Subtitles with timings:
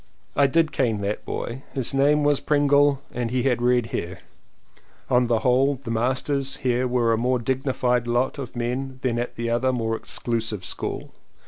[0.35, 1.61] I did cane that boy.
[1.75, 4.15] His name was Pringle and he had red hair.
[4.15, 8.55] 200 LLEWELLYN POWYS On the whole the masters here were a more dignified lot of
[8.55, 11.11] men than at the other more exclusive school.